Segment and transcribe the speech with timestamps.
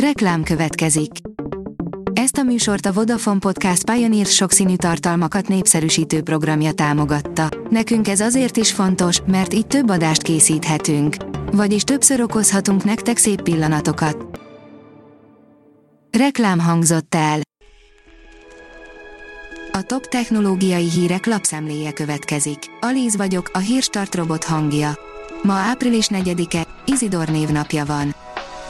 [0.00, 1.10] Reklám következik.
[2.12, 7.48] Ezt a műsort a Vodafone Podcast Pioneer sokszínű tartalmakat népszerűsítő programja támogatta.
[7.70, 11.16] Nekünk ez azért is fontos, mert így több adást készíthetünk.
[11.52, 14.40] Vagyis többször okozhatunk nektek szép pillanatokat.
[16.18, 17.40] Reklám hangzott el.
[19.72, 22.58] A top technológiai hírek lapszemléje következik.
[22.80, 24.98] Alíz vagyok, a hírstart robot hangja.
[25.42, 28.15] Ma április 4-e, Izidor névnapja van.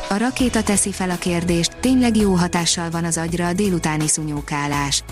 [0.09, 5.05] A rakéta teszi fel a kérdést, tényleg jó hatással van az agyra a délutáni szunyókálás.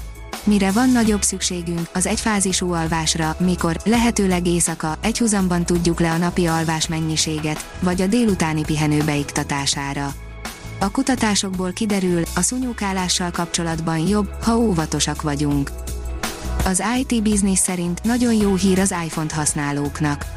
[0.44, 6.46] Mire van nagyobb szükségünk, az egyfázisú alvásra, mikor, lehetőleg éjszaka, egyhuzamban tudjuk le a napi
[6.46, 10.14] alvás mennyiséget, vagy a délutáni pihenő beiktatására.
[10.78, 15.70] A kutatásokból kiderül, a szunyókálással kapcsolatban jobb, ha óvatosak vagyunk.
[16.64, 20.33] Az IT Business szerint nagyon jó hír az iPhone-t használóknak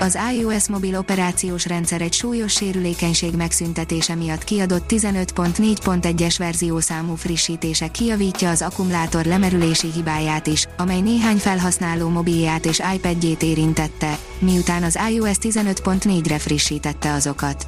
[0.00, 8.50] az iOS mobil operációs rendszer egy súlyos sérülékenység megszüntetése miatt kiadott 15.4.1-es verziószámú frissítése kijavítja
[8.50, 15.36] az akkumulátor lemerülési hibáját is, amely néhány felhasználó mobilját és iPad-jét érintette, miután az iOS
[15.40, 17.66] 15.4-re frissítette azokat.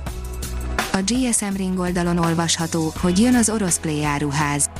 [0.93, 4.71] A GSM Ring oldalon olvasható, hogy jön az orosz Play áruház.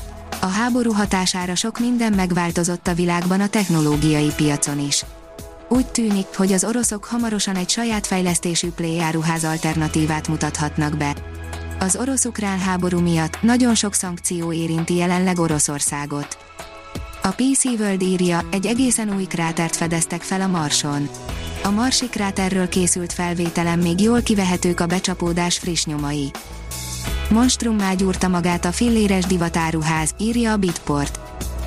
[0.41, 5.05] A háború hatására sok minden megváltozott a világban a technológiai piacon is
[5.69, 11.15] úgy tűnik, hogy az oroszok hamarosan egy saját fejlesztésű Play áruház alternatívát mutathatnak be.
[11.79, 16.37] Az orosz-ukrán háború miatt nagyon sok szankció érinti jelenleg Oroszországot.
[17.23, 21.09] A PC World írja, egy egészen új krátert fedeztek fel a Marson.
[21.63, 26.31] A Marsi kráterről készült felvételen még jól kivehetők a becsapódás friss nyomai.
[27.31, 31.21] Monstrum gyúrta magát a filléres divatáruház, írja a Bitport.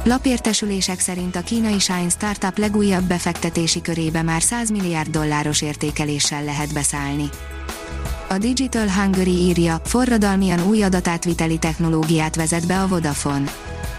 [0.10, 6.74] Lapértesülések szerint a kínai Shine Startup legújabb befektetési körébe már 100 milliárd dolláros értékeléssel lehet
[6.74, 7.30] beszállni.
[8.30, 13.52] A Digital Hungary írja, forradalmian új adatátviteli technológiát vezet be a Vodafone.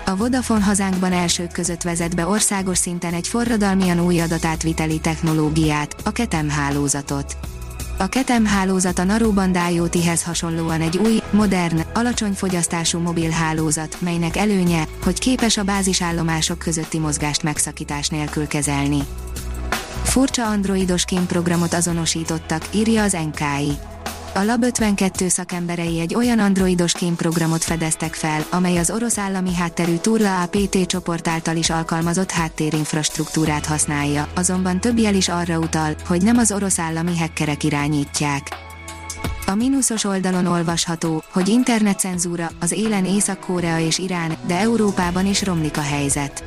[0.06, 6.12] A Vodafone hazánkban elsők között vezet be országos szinten egy forradalmian új adatátviteli technológiát, a
[6.12, 7.36] Ketem hálózatot.
[8.00, 14.36] A Ketem hálózat a Narrowband IoT-hez hasonlóan egy új, modern, alacsony fogyasztású mobil hálózat, melynek
[14.36, 18.98] előnye, hogy képes a bázisállomások közötti mozgást megszakítás nélkül kezelni.
[20.02, 23.72] Furcsa androidos kémprogramot azonosítottak, írja az NKI.
[24.34, 29.96] A Lab 52 szakemberei egy olyan androidos kémprogramot fedeztek fel, amely az orosz állami hátterű
[29.96, 36.22] Turla APT csoport által is alkalmazott háttérinfrastruktúrát használja, azonban több jel is arra utal, hogy
[36.22, 38.48] nem az orosz állami hackerek irányítják.
[39.46, 45.76] A mínuszos oldalon olvasható, hogy internetcenzúra, az élen Észak-Korea és Irán, de Európában is romlik
[45.76, 46.42] a helyzet.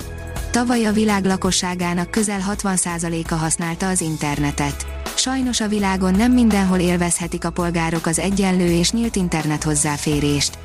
[0.51, 5.02] Tavaly a világ lakosságának közel 60%-a használta az internetet.
[5.15, 10.57] Sajnos a világon nem mindenhol élvezhetik a polgárok az egyenlő és nyílt internet hozzáférést.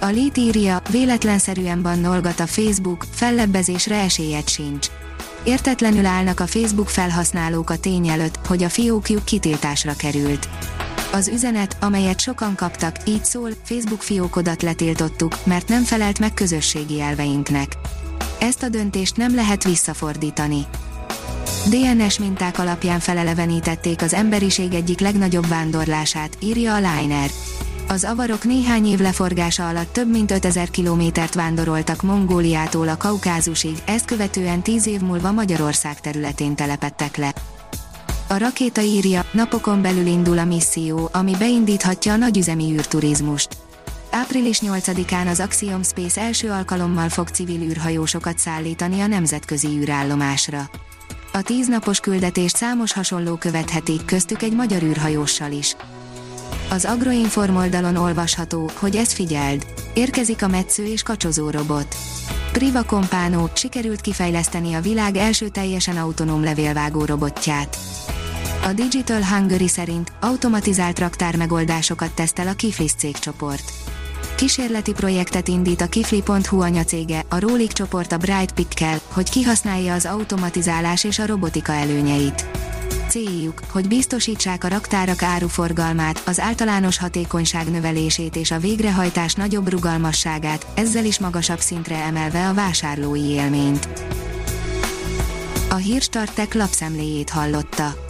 [0.00, 4.86] A Lét írja, véletlenszerűen bannolgat a Facebook, fellebbezésre esélyed sincs.
[5.44, 10.48] Értetlenül állnak a Facebook felhasználók a tény előtt, hogy a fiókjuk kitiltásra került.
[11.12, 17.00] Az üzenet, amelyet sokan kaptak, így szól, Facebook fiókodat letiltottuk, mert nem felelt meg közösségi
[17.00, 17.76] elveinknek.
[18.40, 20.66] Ezt a döntést nem lehet visszafordítani.
[21.68, 27.30] DNS minták alapján felelevenítették az emberiség egyik legnagyobb vándorlását, írja a Liner.
[27.88, 34.04] Az avarok néhány év leforgása alatt több mint 5000 kilométert vándoroltak Mongóliától a Kaukázusig, ezt
[34.04, 37.34] követően 10 év múlva Magyarország területén telepettek le.
[38.28, 43.56] A rakéta írja, napokon belül indul a misszió, ami beindíthatja a nagyüzemi űrturizmust.
[44.10, 50.70] Április 8-án az Axiom Space első alkalommal fog civil űrhajósokat szállítani a nemzetközi űrállomásra.
[51.32, 55.76] A tíznapos küldetést számos hasonló követheti, köztük egy magyar űrhajóssal is.
[56.70, 59.66] Az Agroinform oldalon olvasható, hogy ezt figyeld.
[59.94, 61.96] Érkezik a metsző és kacsozó robot.
[62.52, 67.78] Priva Compano sikerült kifejleszteni a világ első teljesen autonóm levélvágó robotját.
[68.64, 73.72] A Digital Hungary szerint automatizált raktár megoldásokat tesztel a Kiflis cégcsoport.
[74.36, 80.06] Kísérleti projektet indít a Kifli.hu anyacége, a Rólik csoport a Bright Pickkel, hogy kihasználja az
[80.06, 82.44] automatizálás és a robotika előnyeit.
[83.08, 90.66] Céljuk, hogy biztosítsák a raktárak áruforgalmát, az általános hatékonyság növelését és a végrehajtás nagyobb rugalmasságát,
[90.74, 93.88] ezzel is magasabb szintre emelve a vásárlói élményt.
[95.70, 98.09] A Hírstartek lapszemléjét hallotta.